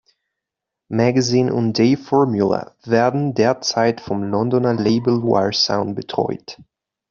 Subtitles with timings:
[0.89, 6.57] Magazine und Dave Formula werden derzeit vom Londoner Label wire-sound betreut.